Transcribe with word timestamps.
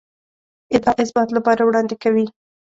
ادعا 0.75 0.93
اثبات 1.03 1.29
لپاره 1.37 1.61
وړاندې 1.65 1.95
کوي. 2.03 2.25